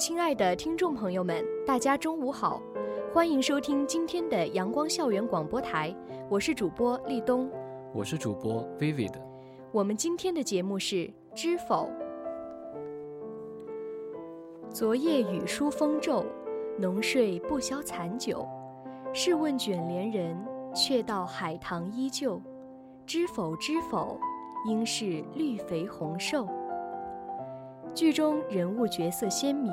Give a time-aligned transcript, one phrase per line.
[0.00, 2.62] 亲爱的听众朋友们，大家中午好，
[3.12, 5.94] 欢迎收听今天的阳光校园广播台，
[6.30, 7.50] 我是主播立冬，
[7.92, 9.12] 我是主播 Vivid。
[9.70, 11.90] 我们今天的节目是知否？
[14.70, 16.24] 昨夜雨疏风骤，
[16.78, 18.48] 浓睡不消残酒。
[19.12, 20.34] 试问卷帘人，
[20.74, 22.40] 却道海棠依旧。
[23.04, 24.18] 知否知否？
[24.66, 26.48] 应是绿肥红瘦。
[27.92, 29.72] 剧中人物角色鲜明，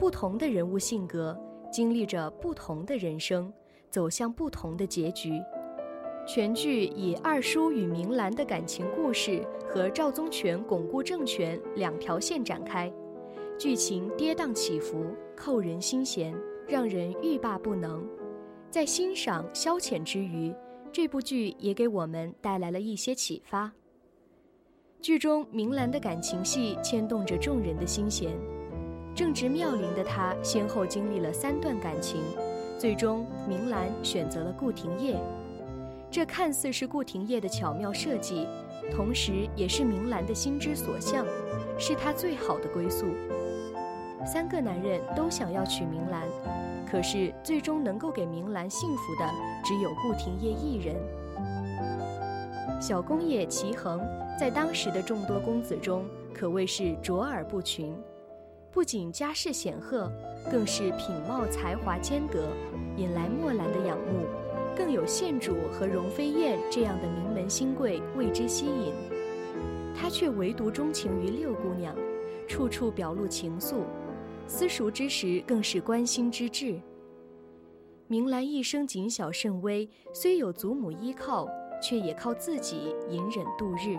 [0.00, 1.38] 不同的人物性格
[1.70, 3.52] 经历着不同的人生，
[3.90, 5.34] 走向不同的结局。
[6.26, 12.90] 全剧以二叔与明兰的感情故事和赵宗全巩固政权两条线展开，
[13.58, 15.04] 剧情跌宕起伏，
[15.36, 16.34] 扣人心弦，
[16.66, 18.02] 让人欲罢不能。
[18.70, 20.50] 在欣赏消遣之余，
[20.90, 23.70] 这部剧也给我们带来了一些启发。
[25.02, 28.34] 剧中明兰的感情戏牵动着众人的心弦，
[29.14, 32.20] 正值妙龄的她先后经历了三段感情，
[32.78, 35.16] 最终明兰选择了顾廷烨。
[36.10, 38.46] 这看似是顾廷烨的巧妙设计，
[38.92, 41.24] 同时也是明兰的心之所向，
[41.78, 43.06] 是她最好的归宿。
[44.26, 46.26] 三个男人都想要娶明兰，
[46.90, 49.30] 可是最终能够给明兰幸福的
[49.64, 50.96] 只有顾廷烨一人。
[52.80, 54.00] 小公爷齐衡
[54.38, 57.94] 在当时的众多公子中可谓是卓尔不群，
[58.72, 60.10] 不仅家世显赫，
[60.50, 62.48] 更是品貌才华兼得，
[62.96, 64.26] 引来墨兰的仰慕，
[64.76, 68.92] 更有县主和容飞燕这样的名门新贵为之吸引。
[69.94, 71.94] 他却唯独钟情于六姑娘，
[72.46, 73.82] 处处表露情愫，
[74.46, 76.80] 私塾之时更是关心之至。
[78.06, 81.48] 明兰一生谨小慎微，虽有祖母依靠。
[81.82, 83.96] 却也靠自己隐忍度日。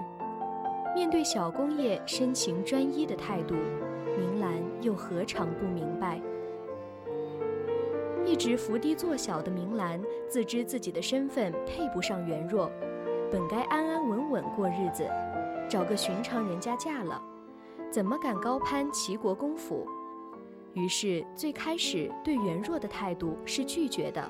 [0.94, 3.56] 面对小公爷深情专一的态度，
[4.82, 6.20] 又何尝不明白？
[8.26, 12.72] 一直伏低做小的明兰自知自己的身份配不上元若，
[13.32, 15.08] 本该安安稳稳过日子，
[15.70, 17.22] 找个寻常人家嫁了，
[17.90, 19.88] 怎么敢高攀齐国公府？
[20.74, 24.24] 于是最开始对元若的态度是拒绝的。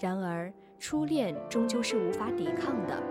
[0.00, 0.52] 然而。
[0.78, 3.02] 初恋终究是无法抵抗的，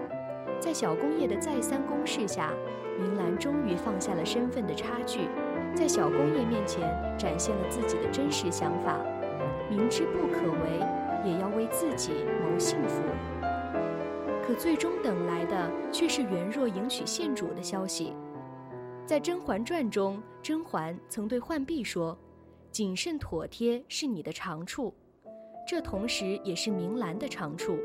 [0.60, 2.54] 在小公爷的再三攻势下，
[3.00, 5.22] 明兰终于放下了身份的差距，
[5.76, 6.82] 在小公爷面前
[7.18, 8.98] 展现了自己的真实想法，
[9.70, 13.02] 明知不可为，也要为自己谋幸福。
[14.42, 18.14] 可最终等来的却是元若迎娶县主的消息。
[19.06, 22.18] 在《甄嬛传》中，甄嬛曾对浣碧说
[22.72, 24.94] ：“谨慎妥帖是你的长处。”
[25.68, 27.78] 这同时也是明兰的长处，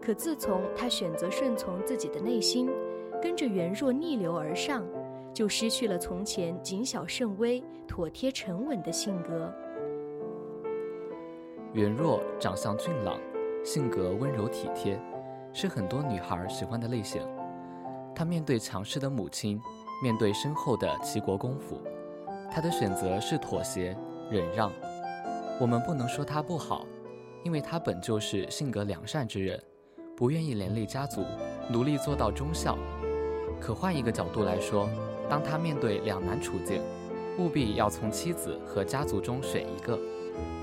[0.00, 2.68] 可自从她选择顺从自己的内心，
[3.22, 4.84] 跟着元若逆流而上，
[5.34, 9.52] 就失去了从前谨小慎微、妥帖沉稳的性格。
[11.72, 13.20] 元若长相俊朗，
[13.64, 14.98] 性格温柔体贴，
[15.52, 17.20] 是很多女孩喜欢的类型。
[18.14, 19.60] 她面对强势的母亲，
[20.02, 21.82] 面对深厚的齐国公府，
[22.50, 23.94] 她的选择是妥协、
[24.30, 24.72] 忍让。
[25.60, 26.86] 我们不能说她不好。
[27.42, 29.62] 因为他本就是性格良善之人，
[30.16, 31.22] 不愿意连累家族，
[31.70, 32.78] 努力做到忠孝。
[33.60, 34.88] 可换一个角度来说，
[35.28, 36.82] 当他面对两难处境，
[37.38, 39.98] 务必要从妻子和家族中选一个。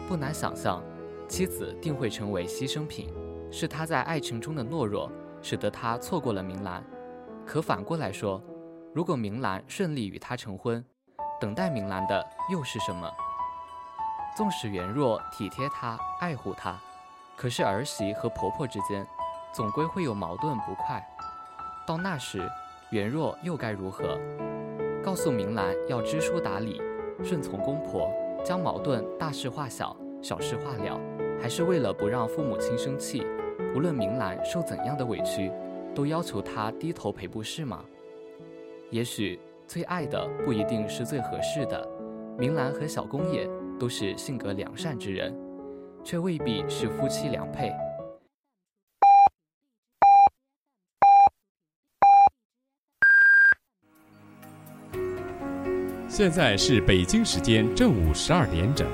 [0.08, 0.82] 不难想象，
[1.28, 3.14] 妻子定会成为牺牲品，
[3.52, 5.12] 是他在爱情中的懦弱，
[5.42, 6.84] 使得他错过了明兰。
[7.46, 8.42] 可反过来说，
[8.94, 10.84] 如果明兰顺利与他成婚，
[11.40, 13.10] 等待明兰的又是什么？
[14.38, 16.80] 纵使元若体贴她、爱护她，
[17.36, 19.06] 可是儿媳和婆婆之间，
[19.54, 21.06] 总归会有矛盾不快。
[21.86, 22.50] 到那时，
[22.92, 24.18] 元若又该如何？
[25.04, 26.82] 告诉明兰要知书达理，
[27.24, 28.12] 顺从公婆，
[28.44, 31.00] 将矛盾大事化小，小事化了，
[31.42, 33.26] 还是为了不让父母亲生气，
[33.76, 35.52] 无论明兰受怎样的委屈，
[35.96, 37.84] 都要求她低头赔不是吗？
[38.90, 41.88] 也许最爱的不一定是最合适的。
[42.38, 43.50] 明兰和小公爷。
[43.80, 45.36] 都是性格良善之人，
[46.04, 47.74] 却未必是夫妻良配。
[56.14, 58.86] 现在是北京时间正午十二点整，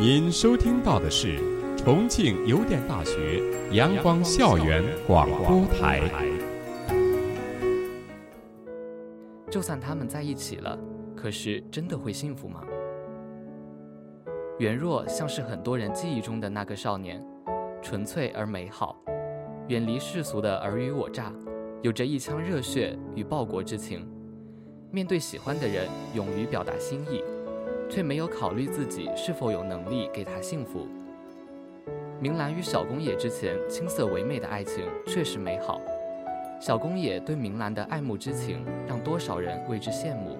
[0.00, 1.38] 您收听到的是
[1.76, 3.42] 重庆邮电大学
[3.72, 6.00] 阳光校园广播台。
[9.50, 10.78] 就算他们在一起了，
[11.14, 12.62] 可是真的会幸福吗？
[14.58, 17.22] 袁若像是很多人记忆中的那个少年，
[17.82, 18.96] 纯粹而美好，
[19.68, 21.30] 远离世俗的尔虞我诈，
[21.82, 24.08] 有着一腔热血与报国之情。
[24.96, 27.22] 面对喜欢的人，勇于表达心意，
[27.86, 30.86] 却没有考虑自己是否有能力给他幸福。
[32.18, 35.78] 明兰与小公野之前青涩唯美的爱情确实美好，
[36.58, 40.38] 小公野对明兰的爱慕之情让多少人为之羡慕，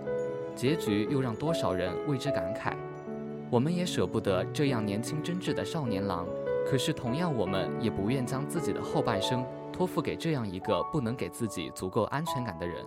[0.55, 2.73] 结局又让多少人为之感慨。
[3.51, 6.27] 我们也舍不得这样年轻真挚的少年郎，
[6.67, 12.83] 可是同样，我们也不愿将自己的后半生托付给这样一个不能给自己足够安全感的人。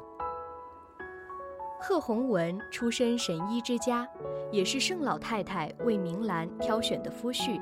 [1.82, 4.06] 贺弘文出身神医之家，
[4.52, 7.58] 也是盛老太太为明兰挑选的夫婿。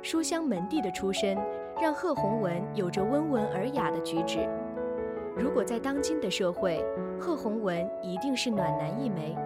[0.00, 1.36] 书香门第的出身，
[1.78, 4.48] 让贺弘文有着温文尔雅的举止。
[5.36, 6.82] 如果在当今的社会，
[7.20, 9.36] 贺弘文一定是暖男一枚。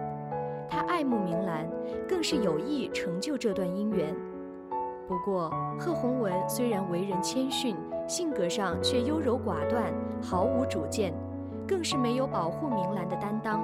[0.69, 1.69] 他爱慕明兰，
[2.07, 4.15] 更是有意成就这段姻缘。
[5.05, 7.75] 不过，贺弘文虽然为人谦逊，
[8.07, 11.13] 性格上却优柔寡断，毫无主见，
[11.67, 13.61] 更是没有保护明兰的担当。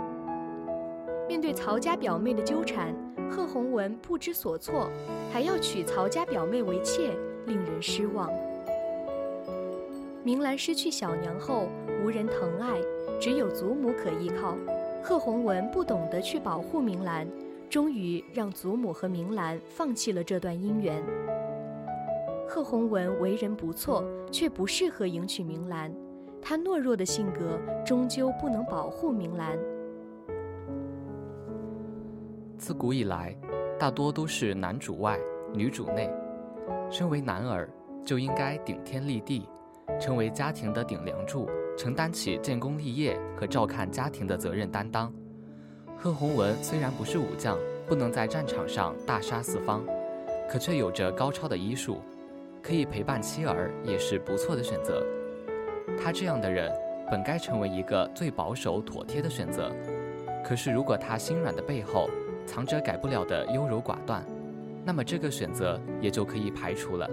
[1.27, 2.95] 面对曹家表妹的纠缠，
[3.29, 4.89] 贺弘文不知所措，
[5.31, 7.11] 还要娶曹家表妹为妾，
[7.45, 8.31] 令人失望。
[10.23, 11.67] 明兰失去小娘后，
[12.01, 12.79] 无人疼爱，
[13.19, 14.55] 只有祖母可依靠。
[15.03, 17.27] 贺宏文不懂得去保护明兰，
[17.69, 21.03] 终于让祖母和明兰放弃了这段姻缘。
[22.47, 24.01] 贺弘文为人不错，
[24.31, 25.93] 却不适合迎娶明兰，
[26.41, 29.57] 他懦弱的性格终究不能保护明兰。
[32.67, 33.33] 自古以来，
[33.79, 35.17] 大多都是男主外，
[35.53, 36.11] 女主内。
[36.91, 37.69] 身为男儿，
[38.03, 39.47] 就应该顶天立地，
[40.01, 45.13] 成为家庭的顶梁柱，承担起建功立业和照看家庭的责任担当。
[45.97, 49.81] 贺弘文虽然不是武将，不能在战场上大杀四方，
[50.49, 52.01] 可却有着高超的医术，
[52.61, 55.01] 可以陪伴妻儿，也是不错的选择。
[55.97, 56.69] 他这样的人，
[57.09, 59.71] 本该成为一个最保守妥帖的选择。
[60.43, 62.09] 可是，如果他心软的背后，
[62.47, 64.25] 藏着改不了的优柔寡断，
[64.85, 67.07] 那么这个选择也就可以排除了。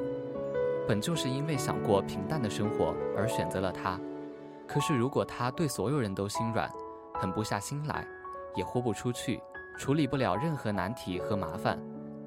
[0.86, 3.98] 本就是因为想过平淡的生活而选择了他，
[4.66, 6.70] 可是如果他对所有人都心软，
[7.14, 8.06] 狠不下心来，
[8.54, 9.40] 也豁不出去，
[9.76, 11.78] 处理不了任何难题和麻烦，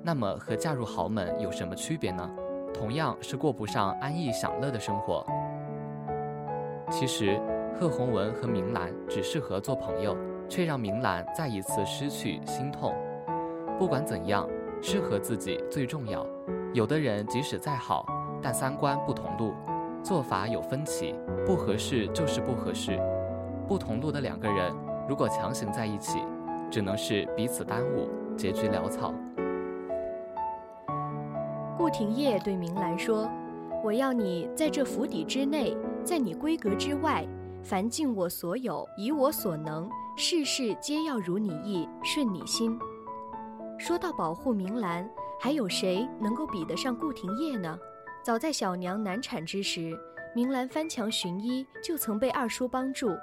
[0.03, 2.29] 那么和嫁入豪门有什么区别呢？
[2.73, 5.25] 同样是过不上安逸享乐的生活。
[6.91, 7.39] 其实，
[7.79, 10.15] 贺弘文和明兰只适合做朋友。
[10.49, 12.93] 却让明兰再一次失去心痛。
[13.77, 14.47] 不管怎样，
[14.81, 16.25] 适合自己最重要。
[16.73, 18.05] 有的人即使再好，
[18.41, 19.53] 但三观不同路，
[20.03, 21.15] 做法有分歧，
[21.45, 22.99] 不合适就是不合适。
[23.67, 24.73] 不同路的两个人，
[25.07, 26.19] 如果强行在一起，
[26.71, 29.13] 只能是彼此耽误，结局潦草。
[31.77, 33.29] 顾廷烨对明兰说
[33.83, 37.25] ：“我要你在这府邸之内，在你闺阁之外，
[37.61, 42.75] 凡尽我所有，以我所能。”事事皆要如你意，顺你心。
[43.77, 45.07] 说到保护明兰，
[45.39, 47.77] 还有谁能够比得上顾廷烨呢？
[48.23, 49.95] 早在小娘难产之时，
[50.33, 53.15] 明兰翻墙寻医，就曾被二叔帮助。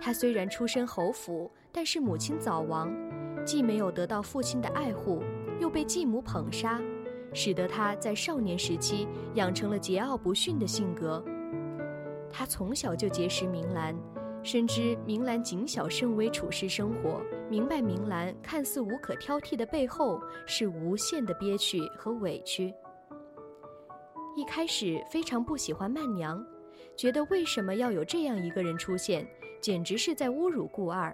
[0.00, 2.92] 她虽然出身侯府，但是母亲早亡，
[3.44, 5.22] 既没有得到父亲的爱护，
[5.60, 6.80] 又被继母捧杀，
[7.32, 11.24] 使得她在少年时期养成了桀骜不驯的性格。
[12.28, 13.94] 她从小就结识明兰。
[14.46, 22.72] 深知明兰谨小慎微处事生活，明白明兰看似无可挑剔的背后是无限的憋屈和委屈。
[24.36, 26.40] 一开始非常不喜欢曼娘，
[26.96, 29.26] 觉得为什么要有这样一个人出现，
[29.60, 31.12] 简直是在侮辱顾二。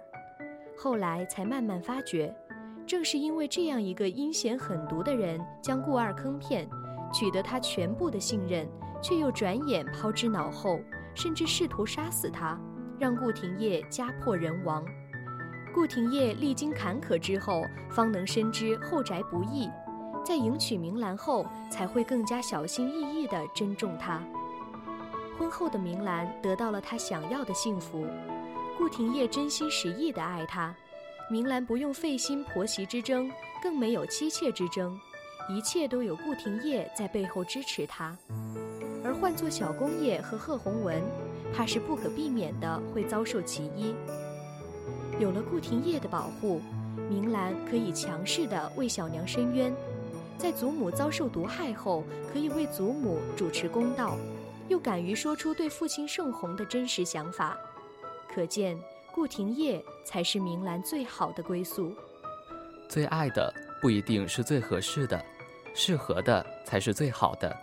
[0.77, 2.31] 后来才慢慢发觉，
[2.85, 6.69] 正是因为这样一个阴险狠毒的人将顾二坑骗，
[7.11, 8.69] 取得他全部的信任，
[9.01, 10.79] 却又转眼抛之脑后，
[11.15, 12.61] 甚至试图杀死他。
[12.99, 14.85] 让顾廷烨家破人亡，
[15.73, 19.69] 顾廷烨历经坎坷之后，方能深知后宅不易，
[20.23, 24.21] 在迎娶明兰后，才会更加小心翼翼地珍重她。
[25.37, 28.05] 婚后的明兰得到了她想要的幸福，
[28.77, 30.73] 顾廷烨真心实意地爱她，
[31.29, 33.29] 明兰不用费心婆媳之争，
[33.61, 34.97] 更没有妻妾之争，
[35.49, 38.15] 一切都有顾廷烨在背后支持她。
[39.03, 41.01] 而换做小公爷和贺弘文。
[41.53, 43.93] 怕是不可避免的会遭受其一。
[45.19, 46.59] 有了顾廷烨的保护，
[47.09, 49.73] 明兰可以强势地为小娘伸冤，
[50.37, 54.17] 在祖母遭受毒害后，可以为祖母主持公道，
[54.67, 57.55] 又敢于说出对父亲盛弘的真实想法，
[58.33, 58.75] 可见
[59.13, 61.93] 顾廷烨才是明兰最好的归宿。
[62.89, 65.23] 最爱的不一定是最合适的，
[65.75, 67.55] 适合的才是最好的。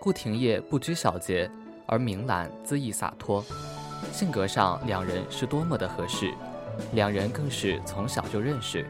[0.00, 1.50] 顾廷烨不拘小节，
[1.86, 3.44] 而明兰恣意洒脱，
[4.12, 6.34] 性格上两人是多么的合适。
[6.92, 8.86] 两人更是从小就认识，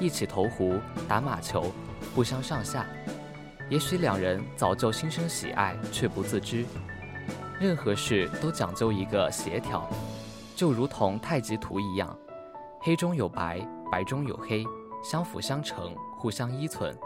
[0.00, 0.74] 一起投壶、
[1.06, 1.72] 打马球，
[2.14, 2.84] 不相上下。
[3.68, 6.64] 也许两人早就心生喜爱，却不自知。
[7.60, 9.88] 任何事都讲究一个协调，
[10.56, 12.16] 就如同太极图一样，
[12.80, 13.60] 黑中有白，
[13.92, 14.64] 白中有黑，
[15.04, 16.96] 相辅相成，互相依存。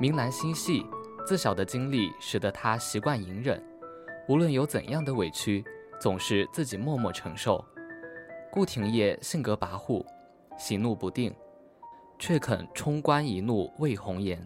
[0.00, 0.86] 明兰心细，
[1.26, 3.62] 自小的经历使得她习惯隐忍，
[4.26, 5.62] 无论有怎样的委屈，
[6.00, 7.62] 总是自己默默承受。
[8.50, 10.04] 顾廷烨性格跋扈，
[10.56, 11.34] 喜怒不定，
[12.18, 14.42] 却肯冲冠一怒为红颜。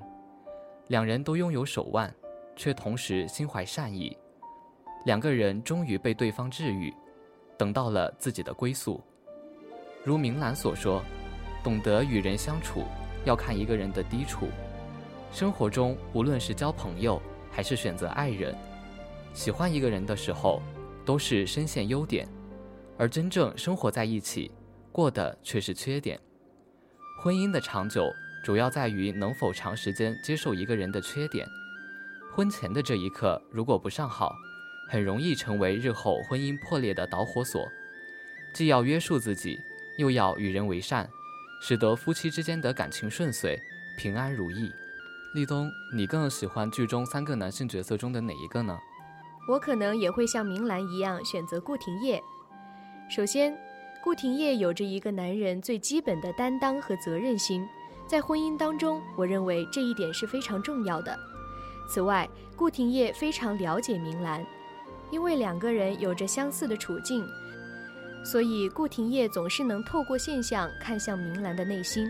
[0.89, 2.13] 两人都拥有手腕，
[2.57, 4.17] 却同时心怀善意。
[5.05, 6.93] 两个人终于被对方治愈，
[7.57, 9.01] 等到了自己的归宿。
[10.03, 11.03] 如明兰所说，
[11.63, 12.83] 懂得与人相处，
[13.25, 14.49] 要看一个人的低处。
[15.31, 17.21] 生活中，无论是交朋友，
[17.53, 18.57] 还是选择爱人，
[19.39, 20.61] 喜欢一个人的时候，
[21.05, 22.27] 都是深陷优点。
[22.99, 24.51] 而真正生活在一起，
[24.91, 26.19] 过的却是缺点。
[27.23, 28.11] 婚姻的长久，
[28.43, 31.47] 主要在于能否长时间接受一个人的缺点。
[32.35, 34.35] 婚前的这一刻，如果不上好，
[34.91, 37.65] 很容易成为日后婚姻破裂的导火索。
[38.53, 39.57] 既要约束自己，
[39.99, 41.09] 又要与人为善，
[41.63, 43.57] 使得夫妻之间的感情顺遂、
[43.97, 44.69] 平安如意。
[45.37, 48.77] 立冬，你更喜欢剧中三个男性角色中的哪一个呢？
[49.49, 52.23] 我可能也会像明兰一样选择顾廷烨。
[53.09, 53.57] 首先，
[54.05, 57.67] 顾廷烨有着一个男人最基本的担当和责任心，
[58.07, 61.19] 在婚姻当中，我认为这一点是非常重要的。
[61.89, 64.45] 此外，顾廷烨非常了解明兰，
[65.11, 67.27] 因为两个人有着相似的处境，
[68.23, 72.07] 所以顾廷烨总是能透过现象看向明兰的内心。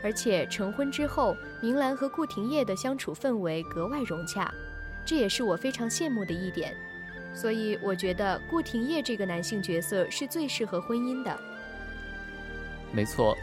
[0.00, 4.54] 而且成婚之后，明兰和顾廷烨的相处氛围格外融洽，
[5.08, 6.76] 这也是我非常羡慕的一点。
[7.32, 11.34] 所以我觉得顾廷烨这个男性角色是最适合婚姻的。
[12.92, 13.34] 没错，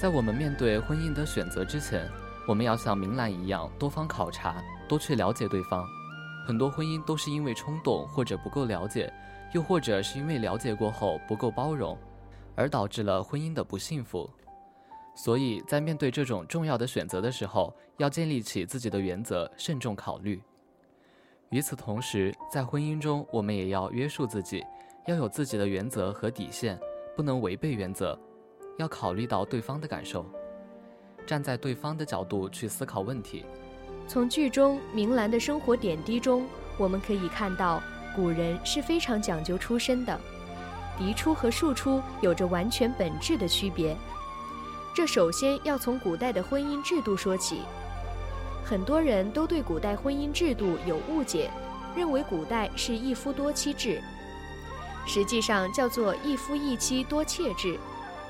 [0.00, 2.08] 在我们面对婚姻的选择之前，
[2.48, 5.86] 我们要像明兰一样多方考察，多去了解对方。
[6.44, 9.12] 很多婚姻都是因为冲动或者不够了解，
[9.52, 11.96] 又或者是因为了解过后不够包容，
[12.56, 14.28] 而导致了婚姻的不幸福。
[15.14, 20.42] 所以在面对这种重要的选择的时候，要建立起自己的原则，慎重考虑。
[21.52, 24.64] 与此同时，在婚姻中，我们也要约束自己，
[25.06, 26.80] 要有自己的原则和底线，
[27.14, 28.18] 不能违背原则，
[28.78, 30.24] 要考虑到对方的感受，
[31.26, 33.44] 站在对方的角度去思考问题。
[34.08, 36.46] 从剧中明兰的生活点滴中，
[36.78, 37.82] 我们可以看到，
[38.16, 40.18] 古人是非常讲究出身的，
[40.96, 43.94] 嫡出和庶出有着完全本质的区别。
[44.94, 47.60] 这首先要从古代的婚姻制度说起。
[48.72, 51.50] 很多人都对古代婚姻制度有误解，
[51.94, 54.00] 认为古代是一夫多妻制，
[55.06, 57.78] 实际上叫做一夫一妻多妾制，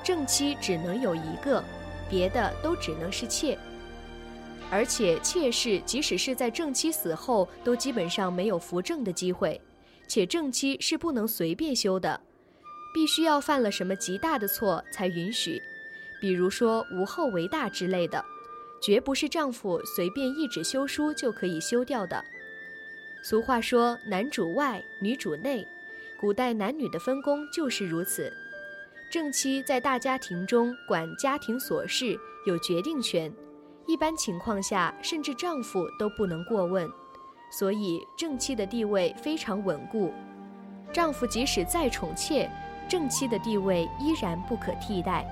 [0.02, 1.62] 正妻只能有一个，
[2.10, 3.56] 别的都只能是妾。
[4.68, 9.60] 而且妾室即使是在正妻死后，都基本上没有扶正的机会，
[10.08, 12.20] 且正妻是不能随便休的，
[12.92, 15.62] 必须要犯了什么极大的错才允许，
[16.20, 18.24] 比如说无后为大之类的。
[18.82, 22.24] 绝不是丈夫随便一纸休书就可以休掉的。
[23.22, 25.64] 俗话说“男主外，女主内”，
[26.20, 28.32] 古代男女的分工就是如此。
[29.08, 33.32] 正妻在大家庭中管家庭琐事，有决定权，
[33.86, 36.90] 一般情况下甚至丈夫都不能过问，
[37.52, 40.12] 所以正妻的地位非常稳固。
[40.92, 42.50] 丈夫即使再宠妾，
[42.88, 45.24] 正妻的地位依然不可替代。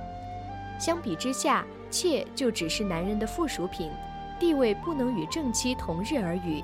[0.79, 3.91] 相比之下，妾就只是男人的附属品，
[4.39, 6.63] 地位不能与正妻同日而语。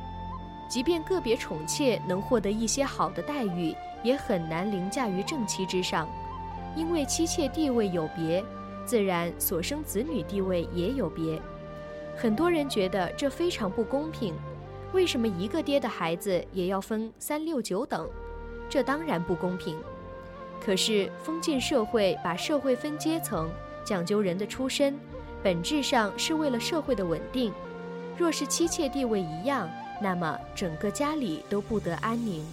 [0.68, 6.08] 即便个别宠妾能获得一些好的待遇，也很难凌驾于正妻之上，
[6.74, 8.42] 因为妻妾地位有别，
[8.84, 11.40] 自然所生子女地位也有别。
[12.16, 14.34] 很多人觉得这非常不公平，
[14.92, 18.08] 为什么一个爹的孩子也要分三六九等？
[18.68, 19.78] 这当然不公平。
[20.60, 23.48] 可是封建社会把社会分阶层，
[23.84, 24.98] 讲究人的出身。
[25.46, 27.52] 本质上是为了社会的稳定。
[28.18, 29.70] 若是妻妾地位一样，
[30.02, 32.44] 那么整个家里都不得安宁。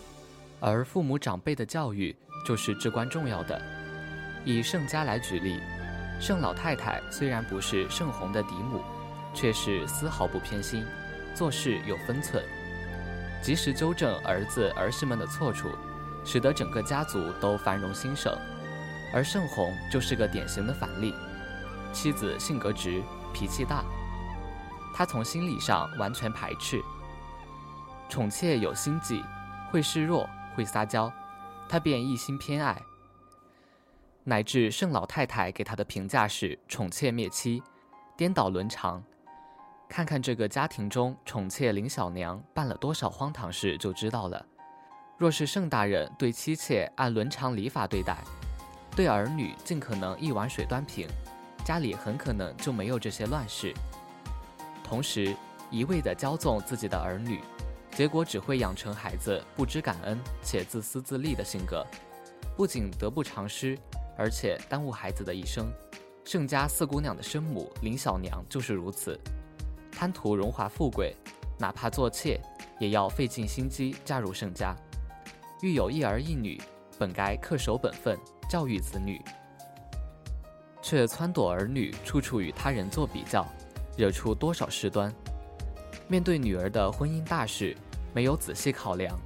[0.59, 3.59] 而父母长辈的教育就是至关重要的。
[4.45, 5.59] 以盛家来举例，
[6.21, 8.79] 盛老太太虽然不是盛红的嫡母，
[9.33, 10.85] 却是丝毫不偏心，
[11.33, 12.43] 做事有分寸，
[13.41, 15.67] 及时纠正儿子儿媳们的错处，
[16.23, 18.31] 使得整个家族都繁荣兴盛。
[19.11, 21.15] 而盛红就是个典型的反例，
[21.93, 23.85] 妻子性格直，脾气大，
[24.93, 26.81] 他从心理上完全排斥。
[28.09, 29.23] 宠妾有心计，
[29.71, 31.11] 会示弱，会撒娇，
[31.69, 32.81] 他便一心偏爱。
[34.23, 37.61] 乃至盛老太太给他的评价是“宠妾灭妻，
[38.17, 39.01] 颠倒伦常”。
[39.89, 44.43] 看看这个家庭中宠妾林小娘办了多少荒唐事，就知道了。
[45.17, 48.17] 若是盛大人对妻妾按伦常礼法对待，
[48.95, 51.07] 对儿女尽可能一碗水端平，
[51.63, 53.73] 家里很可能就没有这些乱事。
[54.83, 55.35] 同时，
[55.71, 57.39] 一味地骄纵自己的儿女，
[57.91, 61.85] 结果只会养成孩子不知感恩且自私自利的性格，
[62.55, 63.77] 不仅得不偿失。
[64.15, 65.73] 而且耽误孩子的一生，
[66.23, 69.19] 盛家四姑娘的生母林小娘就是如此，
[69.91, 71.15] 贪图荣华富贵，
[71.57, 72.39] 哪怕做妾，
[72.79, 74.75] 也要费尽心机嫁入盛家。
[75.63, 76.61] 育有一儿一女，
[76.99, 78.15] 本该恪守本分，
[78.47, 79.19] 教育子女，
[80.83, 83.47] 却撺掇儿女处处与他人做比较，
[83.97, 85.11] 惹出多少事端。
[86.07, 87.75] 面对女儿的婚姻大事，
[88.13, 89.17] 没有仔细考量，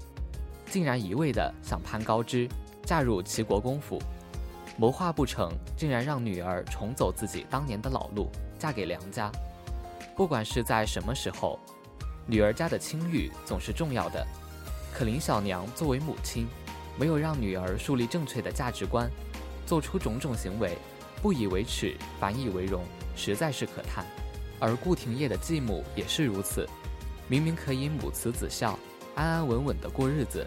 [0.69, 2.47] 竟然一味的想攀高枝，
[2.85, 3.99] 嫁入齐国公府。
[4.77, 9.31] 谋划不成，竟然让女儿重走自己当年的老路，嫁给梁家。
[10.15, 11.59] 不管是在什么时候，
[12.27, 14.25] 女儿家的清誉总是重要的。
[14.93, 16.47] 可林小娘作为母亲，
[16.99, 19.09] 没有让女儿树立正确的价值观，
[19.65, 20.77] 做出种种行为，
[21.21, 22.83] 不以为耻，反以为荣，
[23.15, 24.05] 实在是可叹。
[24.59, 26.67] 而顾廷烨的继母也是如此，
[27.27, 28.77] 明明可以母慈子孝，
[29.15, 30.45] 安安稳稳地过日子，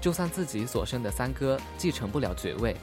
[0.00, 2.76] 就算自己所生的三哥继承不了爵位。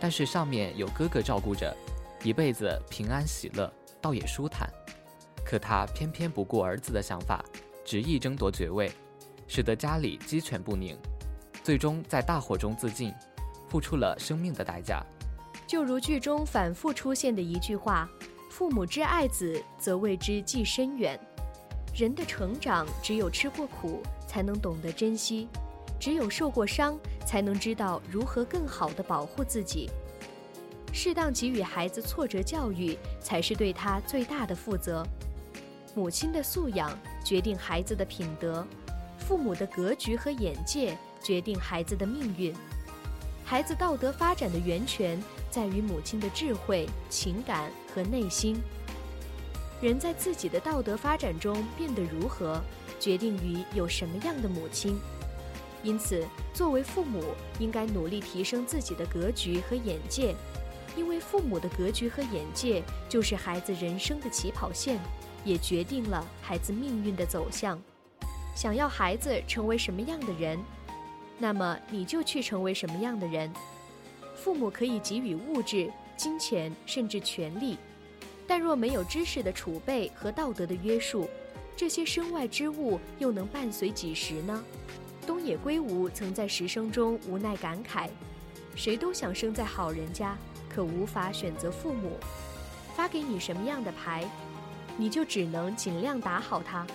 [0.00, 1.76] 但是上面有哥哥照顾着，
[2.22, 4.68] 一辈子平安喜乐，倒也舒坦。
[5.44, 7.44] 可他偏偏不顾儿子的想法，
[7.84, 8.90] 执意争夺爵位，
[9.46, 10.96] 使得家里鸡犬不宁，
[11.62, 13.12] 最终在大火中自尽，
[13.68, 15.04] 付出了生命的代价。
[15.70, 18.10] 就如剧中反复出现的一句话
[18.50, 21.16] ：“父母之爱子，则为之计深远。”
[21.94, 25.46] 人的成长，只有吃过苦，才能懂得珍惜。
[26.00, 29.88] 只有受过伤，才能知道如何更好地保护自己。
[30.92, 35.06] 适当给予孩子挫折教育，才是对他最大的负责。
[35.94, 36.90] 母亲的素养
[37.24, 38.66] 决定孩子的品德，
[39.20, 42.52] 父母的格局和眼界决定孩子的命运。
[43.44, 48.56] 孩子道德发展的源泉在于母亲的智慧、情感和内心。
[49.80, 52.60] 人在自己的道德发展中变得如何，
[52.98, 54.98] 决定于有什么样的母亲。
[55.82, 57.24] 因此，作为父母，
[57.58, 60.34] 应该努力提升自己的格局和眼界，
[60.94, 65.00] 因为父母的格局和眼界就是孩子人生的起跑线，
[65.42, 67.80] 也决定了孩子命运的走向。
[68.54, 70.58] 想要孩子成为什么样的人，
[71.38, 73.50] 那么你就去成为什么样的人。
[74.42, 77.76] 父母可以给予物质、金钱甚至权利，
[78.46, 81.28] 但若没有知识的储备和道德的约束，
[81.76, 84.64] 这些身外之物又能伴随几时呢？
[85.26, 88.08] 东野圭吾曾在十声中无奈感慨
[88.74, 90.34] ：“谁都想生在好人家，
[90.70, 92.16] 可无法选择父母。
[92.96, 94.24] 发给你什么样的牌，
[94.96, 96.86] 你就只能尽量打好它。”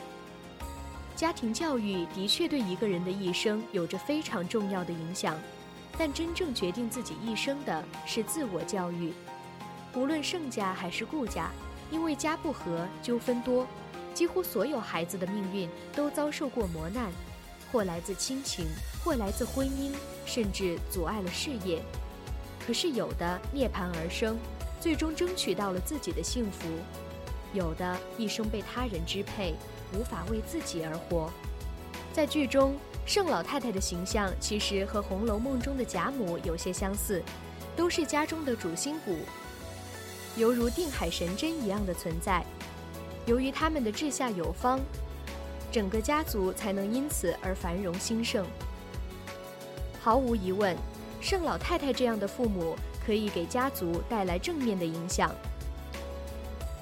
[1.15, 5.39] 家庭教育的确对一个人的一生有着非常重要的影响，
[5.97, 9.13] 但真正决定自己一生的是自我教育。
[9.93, 11.49] 无论盛家还是顾家，
[11.89, 13.65] 因为家不和，纠纷多，
[14.13, 17.11] 几乎所有孩子的命运都遭受过磨难。
[17.71, 18.67] 或来自亲情，
[19.03, 19.91] 或来自婚姻，
[20.25, 21.81] 甚至阻碍了事业。
[22.65, 24.37] 可是有的涅槃而生，
[24.79, 26.67] 最终争取到了自己的幸福；
[27.53, 29.55] 有的一生被他人支配，
[29.93, 31.29] 无法为自己而活。
[32.13, 32.75] 在剧中，
[33.05, 37.21] 盛老太太的形象其实和《红楼梦》中的贾母有些相似，
[37.75, 39.19] 都是家中的主心骨，
[40.35, 42.43] 犹如定海神针一样的存在。
[43.25, 44.79] 由于他们的治下有方。
[45.71, 48.45] 整个家族才能因此而繁荣兴盛。
[49.99, 50.73] 毫无疑问，
[51.19, 55.35] 盛老太太这样的父母可以给家族带来正面的影响。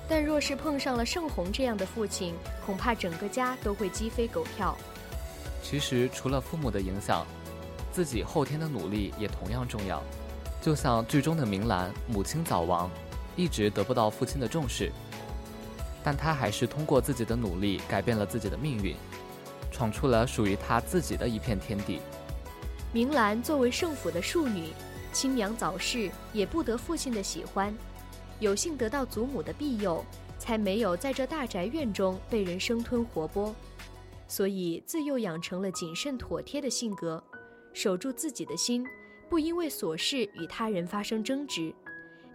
[0.08, 4.78] 但若是碰上了盛红这样的父亲，恐怕整个家都会鸡飞狗跳。
[5.64, 7.26] 其实，除了父母的影响，
[7.92, 10.04] 自己后天的努力也同样重要。
[10.62, 12.92] 就像剧中的明兰，母亲早亡，
[13.36, 14.92] 一直得不到父亲的重视。
[16.04, 18.94] 但她还是通过自己的努力改变了自己的命运，
[19.72, 22.00] 闯出了属于她自己的一片天地。
[22.92, 24.68] 明兰作为盛府的庶女，
[25.14, 27.74] 亲娘早逝，也不得父亲的喜欢，
[28.40, 30.04] 有幸得到祖母的庇佑，
[30.38, 33.54] 才没有在这大宅院中被人生吞活剥。
[34.28, 37.24] 所以自幼养成了谨慎妥帖的性格，
[37.74, 38.86] 守住自己的心，
[39.30, 41.74] 不因为琐事与他人发生争执。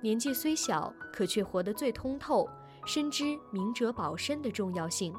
[0.00, 2.48] 年纪虽小，可却活得最通透，
[2.86, 5.12] 深知明哲保身的重要性。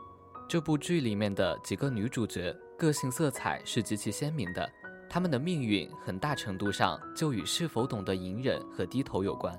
[0.47, 4.67] 这部剧里面的几个女主角个性色彩是极其鲜明的，
[5.10, 9.53] 她们的命运很大程度上就与是否懂得隐忍和低头有关。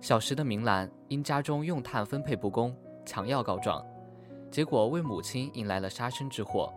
[0.00, 3.84] 小时的明兰因家中用炭分配不公，强要告状，
[4.50, 6.72] 结果为母亲迎来了杀身之祸。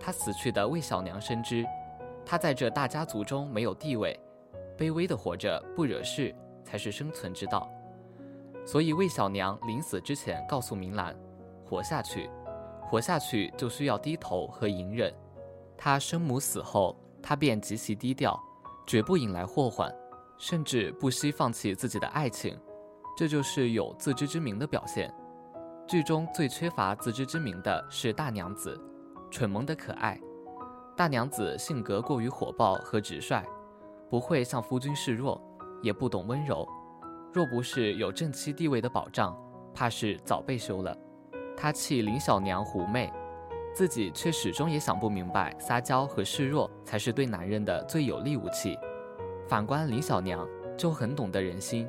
[0.00, 1.64] 她死去的魏小娘深知，
[2.26, 4.18] 她在这大家族中没有地位，
[4.76, 7.70] 卑微的活着不惹事才是生存之道。
[8.64, 11.16] 所以魏小娘临死之前告诉明兰，
[11.64, 12.28] 活下去。
[12.84, 15.12] 活下去就需要低头和隐忍。
[15.78, 18.38] 他生母死后，他便极其低调，
[18.86, 19.90] 绝不引来祸患，
[20.36, 22.58] 甚至不惜放弃自己的爱情。
[23.16, 25.12] 这就是有自知之明的表现。
[25.86, 28.80] 剧中最缺乏自知之明的是大娘子，
[29.30, 30.18] 蠢萌的可爱。
[30.96, 33.44] 大娘子性格过于火爆和直率，
[34.08, 35.40] 不会向夫君示弱，
[35.82, 36.66] 也不懂温柔。
[37.32, 39.36] 若不是有正妻地位的保障，
[39.74, 40.96] 怕是早被休了。
[41.56, 43.12] 她气林小娘狐媚，
[43.74, 48.78] 自己却始终也想不明白，撒娇和示弱才是对男人的最有力武器。
[49.48, 51.86] 反观林小娘，就很懂得人心，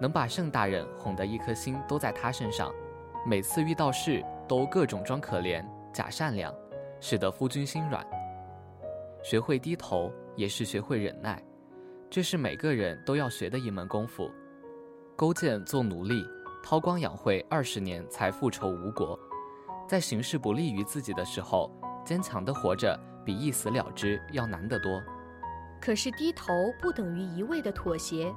[0.00, 2.72] 能把盛大人哄得一颗心都在她身上，
[3.28, 6.54] 每次遇到事都各种装可怜、假善良，
[7.00, 8.06] 使得夫君心软。
[9.20, 11.42] 学会低头，也是学会忍耐，
[12.08, 14.30] 这是每个人都要学的一门功夫。
[15.16, 16.24] 勾践做奴隶。
[16.62, 19.16] 韬光养晦二十年才复仇吴国，
[19.88, 21.70] 在形势不利于自己的时候，
[22.04, 25.00] 坚强的活着比一死了之要难得多。
[25.80, 28.34] 可是低头不等于一味的妥协，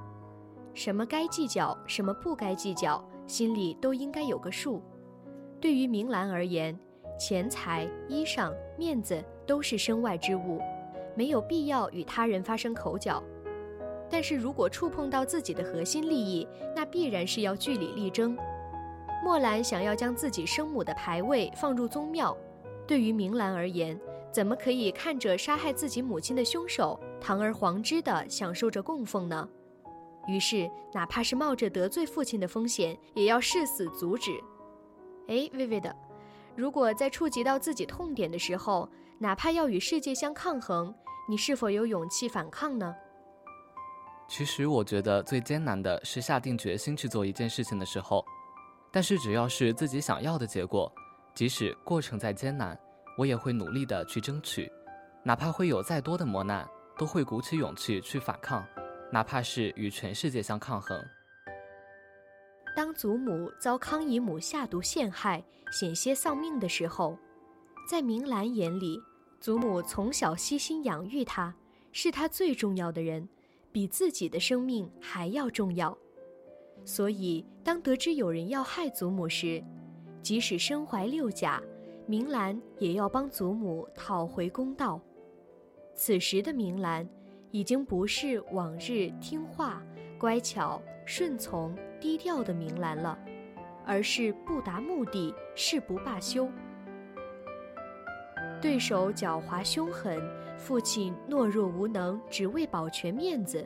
[0.76, 4.82] 什么该计较，什么不该计较，心里都应该有个数。
[5.62, 6.78] 对于明兰而言，
[7.20, 10.60] 钱财、衣裳、面子都是身外之物，
[11.16, 13.24] 没有必要与他人发生口角。
[14.10, 18.36] 但是如果触碰到自己的核心利益，那必然是要据理力争。
[19.24, 22.36] 墨兰想要将自己生母的牌位放入宗庙，
[22.88, 24.00] 对于明兰而言，
[24.32, 29.48] 怎么可以看着杀害自己母亲的凶手堂而皇之地享受着供奉呢？
[30.30, 34.40] 于是，哪怕是冒着得罪父亲的风险，也要誓死阻止。
[35.28, 35.96] 哎，微微的，
[36.56, 38.88] 如果在触及到自己痛点的时候，
[39.18, 40.94] 哪怕要与世界相抗衡，
[41.28, 42.96] 你是否有勇气反抗呢？
[44.28, 48.24] 其实我觉得最艰难的是下定决心去做一件事情的时候，
[48.92, 50.92] 但是只要是自己想要的结果，
[51.34, 52.80] 即使过程再艰难，
[53.18, 54.72] 我也会努力的去争取，
[55.24, 58.64] 哪怕会有再多的磨难，都会鼓起勇气去反抗，
[59.12, 61.04] 哪怕是与全世界相抗衡。
[62.76, 67.18] 当祖母遭康姨母下毒陷害，险些丧命的时候，
[67.90, 69.02] 在明兰眼里，
[69.40, 71.54] 祖母从小悉心养育她，
[71.92, 73.28] 是她最重要的人。
[73.72, 75.96] 比自己的生命还要重要，
[76.84, 79.64] 所以当得知有人要害祖母时，
[80.24, 81.62] 即使身怀六甲，
[82.08, 85.00] 明兰也要帮祖母讨回公道。
[85.94, 87.08] 此时的明兰，
[87.52, 89.82] 已经不是往日听话、
[90.20, 93.18] 乖巧、顺从、低调的明兰了，
[93.86, 96.50] 而是不达目的誓不罢休。
[98.62, 100.22] 对手狡猾凶狠，
[100.58, 103.66] 父亲懦弱无能，只为保全面子。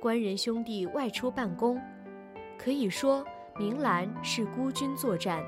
[0.00, 1.80] 官人兄弟外出办公，
[2.58, 3.24] 可以说
[3.58, 5.42] 明兰是孤军作战。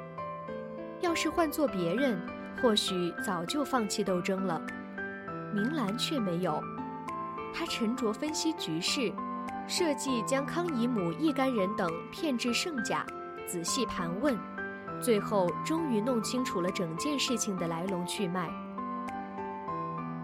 [1.00, 2.18] 要是换做别人，
[2.62, 4.60] 或许早就放弃斗争了。
[5.52, 6.62] 明兰却没有，
[7.52, 9.12] 他沉着分析局势，
[9.66, 13.06] 设计将康姨母一干人等骗至盛甲，
[13.46, 14.38] 仔细盘问。
[15.00, 18.50] 最后终于弄清楚了整件事情的来龙去脉。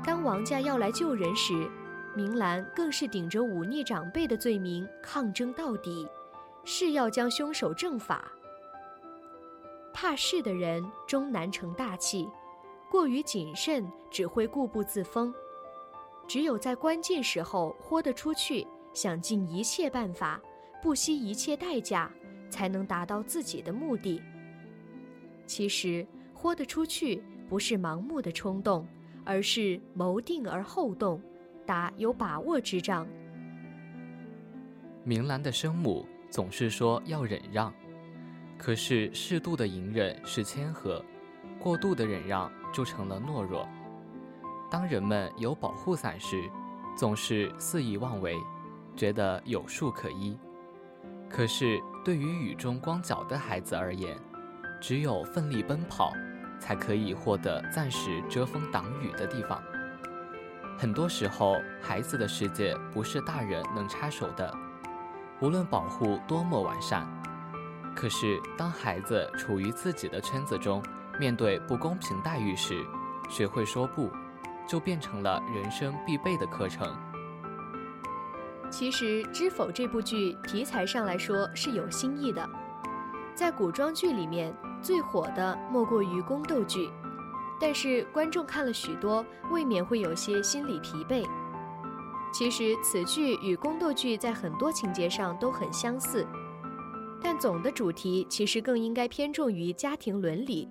[0.04, 1.70] 当王家要来救人时，
[2.14, 6.06] 明兰更是顶着忤逆长辈的罪名抗争到底，
[6.64, 8.30] 誓要将凶手正法。
[9.94, 12.28] 怕事的人终难成大器，
[12.90, 15.34] 过于谨慎只会固步自封。
[16.26, 20.40] 只有在关键时候豁得出去，想尽一切办法，
[20.82, 22.10] 不惜一切代价，
[22.50, 24.20] 才能达到自己的目的。
[25.46, 28.86] 其实，豁得出去不是盲目的冲动，
[29.24, 31.20] 而是谋定而后动，
[31.64, 33.06] 打有把握之仗。
[35.04, 37.72] 明兰的生母总是说要忍让，
[38.58, 41.04] 可是适度的隐忍是谦和，
[41.60, 43.68] 过度的忍让就成了懦弱。
[44.70, 46.50] 当人们有保护伞时，
[46.96, 48.36] 总是肆意妄为，
[48.96, 50.36] 觉得有树可依。
[51.28, 54.16] 可是对于雨中光脚的孩子而言，
[54.80, 56.12] 只有奋力奔跑，
[56.58, 59.62] 才可以获得暂时遮风挡雨的地方。
[60.78, 64.52] 很多时候，孩子的世界不是大人能插手的，
[65.40, 67.06] 无论保护多么完善。
[67.94, 70.82] 可是，当孩子处于自己的圈子中，
[71.18, 72.84] 面对不公平待遇时，
[73.30, 74.10] 学会说不，
[74.66, 76.96] 就变成了人生必备的课程。
[78.68, 82.44] 其实，《知否》这部剧题材上来说是有新意的，
[83.34, 84.52] 在古装剧里面
[84.82, 86.90] 最火的莫过于宫斗剧，
[87.60, 91.24] 但是观众看了许多，未免会有些心理疲惫。
[92.32, 96.26] 其实，此剧与宫斗剧在很多情节上都很相似，
[97.22, 100.68] 但总的主题其实更应该偏重于家庭伦理，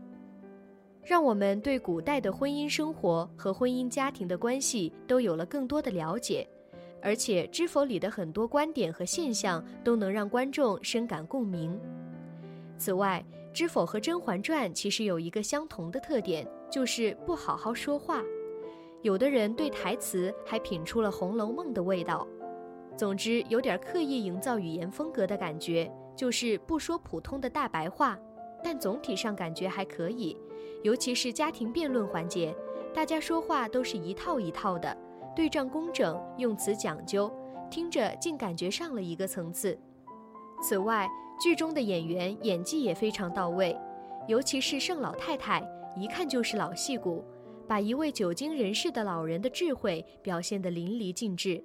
[1.06, 6.48] 让我们对古代的婚姻生活和婚姻家庭的关系都有了更多的了解。
[7.00, 11.80] 而且《知否》里的很多观点和现象都能让观众深感共鸣。
[12.80, 18.24] 此外，《知否》和《甄嬛传》其实有一个相同的特点，就是不好好说话。
[19.04, 22.28] 有的人对台词还品出了《红楼梦》的味道。
[22.98, 28.20] 总之，有点刻意营造语言风格的感觉，就是不说普通的大白话。
[28.66, 30.36] 但总体上感觉还可以，
[30.82, 32.52] 尤其是家庭辩论环节，
[32.96, 34.98] 大家说话都是一套一套的。
[35.36, 37.32] 对仗工整，用词讲究，
[37.70, 39.78] 听着竟感觉上了一个层次。
[40.64, 41.08] 此外，
[41.40, 43.78] 剧中的演员演技也非常到位，
[44.28, 45.64] 尤其是盛老太太，
[45.96, 47.24] 一看就是老戏骨，
[47.68, 51.64] 把一位久经人世的老人的智慧表现得淋漓尽致。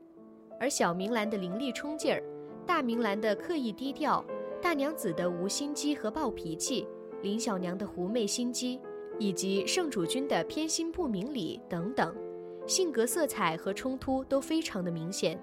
[0.59, 2.23] 而小明兰的凌厉冲劲儿，
[2.67, 4.23] 大明兰的刻意低调，
[4.63, 6.87] 大娘子的无心机和暴脾气，
[7.23, 8.79] 林小娘的狐媚心机，
[9.19, 12.15] 以及圣主君的偏心不明理等等。
[12.67, 15.41] 性格色彩和冲突都非常的明显，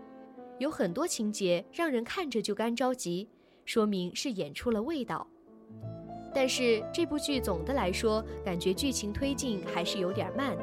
[0.59, 3.27] 有很多情节让人看着就干着急，
[3.65, 5.27] 说明是演出了味道。
[6.33, 10.55] 但是这部剧总的来说，感觉剧情推进还是有点慢，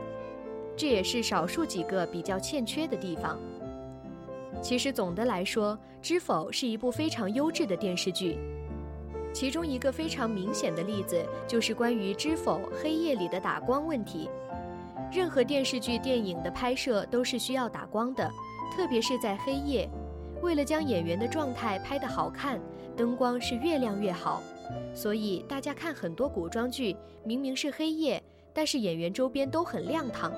[0.76, 3.38] 这也是少数几个比较欠缺的地方。
[4.64, 8.38] 其实总的来说，《知否》是一部非常优质的电视剧，
[9.30, 14.30] 其中一个非常明显的例子就是关于《知否》黑夜里的打光问题。
[15.12, 18.26] 任何电视剧、电影的拍摄都是需要打光的，
[18.74, 19.86] 特别是在黑夜。
[20.40, 22.58] 为了将演员的状态拍得好看，
[22.96, 24.42] 灯光是越亮越好。
[24.94, 28.22] 所以大家看很多古装剧，明明是黑夜，
[28.54, 30.32] 但是演员周边都很亮堂。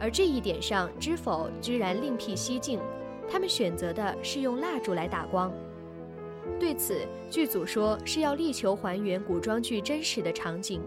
[0.00, 2.80] 而这一点上，《知否》居然另辟蹊径，
[3.28, 5.52] 他们选择的是用蜡烛来打光。
[6.58, 10.80] 对此，剧组说是要力求还原古装剧真实的场景。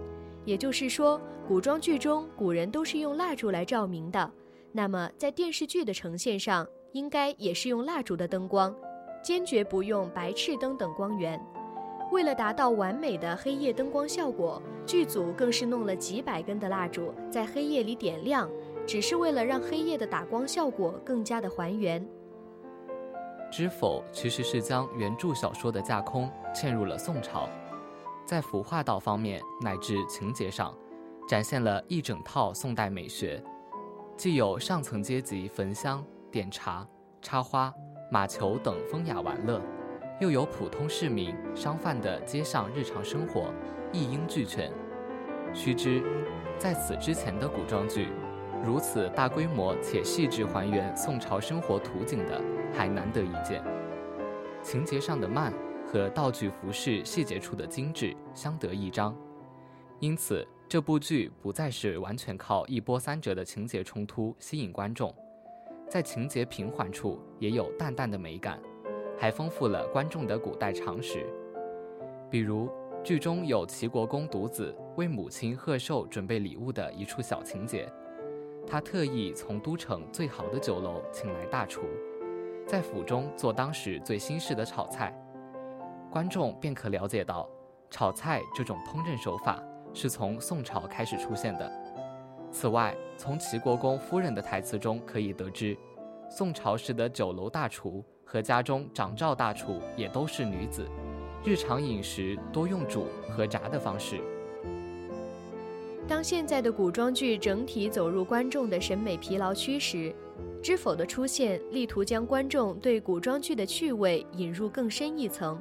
[0.46, 4.32] 也就是说，古装剧中古人都是用蜡烛来照明的，
[4.72, 8.74] 那么在电视剧的呈现上，应该也是用蜡烛的灯光，
[9.22, 11.40] 坚决不用白炽灯等光源。
[12.12, 18.50] 为了达到完美的黑夜灯光效果，剧组更是弄了几百根的蜡烛在黑夜里点亮，
[18.88, 22.04] 只是为了让黑夜的打光效果更加的还原。
[23.52, 27.50] 知否其实是将原著小说的架空嵌入了宋朝。
[28.26, 30.74] 在服化道方面乃至情节上，
[31.28, 33.44] 展现了一整套宋代美学，
[34.16, 36.88] 既有上层阶级焚香、点茶、
[37.22, 37.74] 插花、
[38.12, 39.60] 马球等风雅玩乐，
[40.20, 43.52] 又有普通市民、商贩的街上日常生活，
[43.92, 44.72] 一应俱全。
[45.52, 46.04] 须知，
[46.60, 48.10] 在此之前的古装剧，
[48.64, 52.40] 如此大规模且细致还原宋朝生活图景的
[52.74, 53.64] 还难得一见。
[54.62, 55.54] 情节上的慢。
[55.92, 59.18] 和道具服饰细节处的精致相得益彰，
[60.00, 65.12] 因此这部剧不再是完全靠一波三折的情节冲突吸引观众，
[65.90, 68.60] 在情节平缓处也有淡淡的美感，
[69.18, 71.26] 还丰富了观众的古代常识。
[72.30, 72.70] 比如
[73.04, 77.92] 剧中有齐国公独子为母亲贺寿准备礼物的一处小情节，
[78.68, 81.82] 他特意从都城最好的酒楼请来大厨，
[82.70, 85.12] 在府中做当时最新式的炒菜。
[86.12, 87.50] 观众便可了解到，
[87.90, 89.60] 炒菜这种烹饪手法
[89.92, 91.72] 是从宋朝开始出现的。
[92.52, 95.76] 此外，从齐国公夫人的台词中可以得知，
[96.30, 100.88] 宋朝时的酒楼大厨和家中掌灶大厨也都是女子，
[101.44, 104.22] 日常饮食多用煮和炸的方式。
[106.08, 110.14] 当现在的古装剧整体走入观众的审美疲劳区时，
[110.62, 115.60] 知否的出现力图将观众对古装剧的趣味引入更深一层。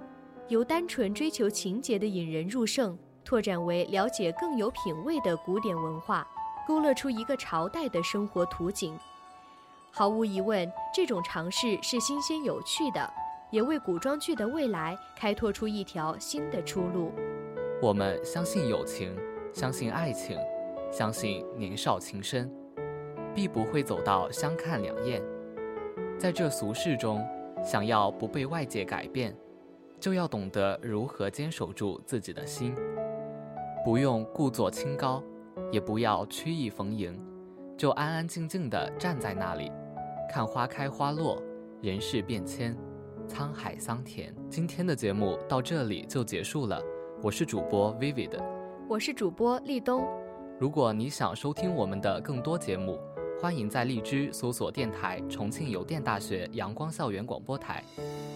[0.49, 6.27] 由单纯追求情节的引人入胜，拓展为了解更有品位的古典文化，
[6.67, 8.99] 勾勒出一个朝代的生活图景。
[9.91, 13.13] 毫无疑问，这种尝试是新鲜有趣的，
[13.51, 17.13] 也为古装剧的未来开拓出一条新的出路。
[17.83, 19.15] 我们相信友情，
[19.53, 20.39] 相信爱情，
[20.91, 22.51] 相信年少情深，
[23.39, 25.23] 必不会走到相看两厌。
[26.19, 27.25] 在这俗世中，
[27.63, 29.33] 想要不被外界改变，
[30.01, 32.75] 就要懂得如何坚守住自己的心，
[33.85, 35.23] 不用故作清高，
[35.71, 37.17] 也不要曲意逢迎，
[37.77, 39.71] 就安安静静地站在那里，
[40.29, 41.41] 看花开花落，
[41.81, 42.77] 人事变迁。
[43.29, 46.83] 沧海桑田，今天的节目到这里就结束了。
[47.23, 48.37] 我是主播 Vivid，
[48.89, 50.05] 我是主播立冬。
[50.59, 52.99] 如果你想收听我们的更多节目，
[53.41, 57.85] 欢迎在荔枝搜索电台重庆邮电大学阳光校园广播台。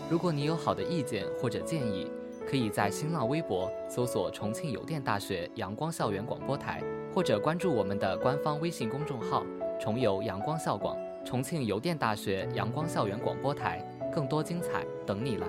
[0.08, 2.08] 如果你有好的意见或者建议，
[2.48, 6.80] 可以在新浪微博搜索重庆邮电大学阳光校园广播台，
[7.12, 9.44] 或者关注我们的官方微信公众号
[9.80, 13.84] “重邮阳光校广”，重庆邮电大学阳光校园广播台。
[14.14, 15.46] 更多精彩等你来。